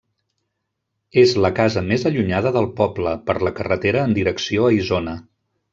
És 1.23 1.33
la 1.45 1.51
casa 1.59 1.83
més 1.91 2.07
allunyada 2.11 2.55
del 2.57 2.67
poble, 2.83 3.15
per 3.29 3.39
la 3.49 3.55
carretera 3.61 4.05
en 4.09 4.21
direcció 4.21 4.69
a 4.71 4.75
Isona. 4.83 5.21